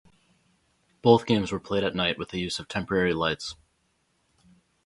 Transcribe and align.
Both 1.03 1.27
games 1.27 1.51
were 1.51 1.59
played 1.59 1.83
at 1.83 1.93
night 1.93 2.17
with 2.17 2.29
the 2.29 2.39
use 2.39 2.57
of 2.57 2.67
temporary 2.67 3.13
lights. 3.13 3.55